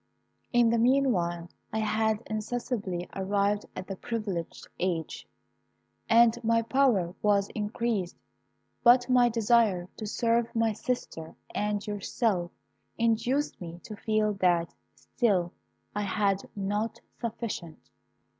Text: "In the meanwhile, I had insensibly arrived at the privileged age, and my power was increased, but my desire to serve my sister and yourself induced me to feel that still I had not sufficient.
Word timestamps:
"In 0.51 0.71
the 0.71 0.79
meanwhile, 0.79 1.47
I 1.71 1.77
had 1.77 2.23
insensibly 2.25 3.07
arrived 3.15 3.67
at 3.75 3.85
the 3.85 3.95
privileged 3.95 4.67
age, 4.79 5.27
and 6.09 6.43
my 6.43 6.63
power 6.63 7.13
was 7.21 7.49
increased, 7.49 8.17
but 8.83 9.07
my 9.07 9.29
desire 9.29 9.87
to 9.97 10.07
serve 10.07 10.55
my 10.55 10.73
sister 10.73 11.35
and 11.53 11.85
yourself 11.85 12.49
induced 12.97 13.61
me 13.61 13.79
to 13.83 13.95
feel 13.95 14.33
that 14.41 14.73
still 14.95 15.53
I 15.95 16.01
had 16.01 16.49
not 16.55 16.99
sufficient. 17.19 17.91